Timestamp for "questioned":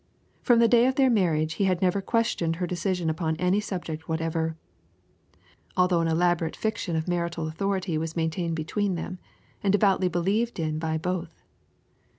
2.01-2.55